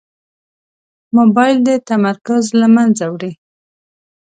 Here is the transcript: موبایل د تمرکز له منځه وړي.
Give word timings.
موبایل 1.17 1.57
د 1.67 1.69
تمرکز 1.89 2.43
له 2.59 2.67
منځه 2.75 3.05
وړي. 3.13 3.31